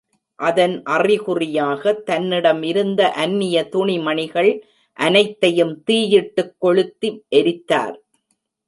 அதன் 0.39 0.83
அறிகுறியாக 0.83 1.93
தன்னிடம் 2.05 2.63
இருந்த 2.63 3.11
அன்னிய 3.11 3.63
துணிமணிகள் 3.69 4.51
அனைத்தையும் 4.99 5.75
தீயிட்டுக் 5.91 6.55
கொளுத்தி 6.57 7.11
எரித்தார். 7.35 7.95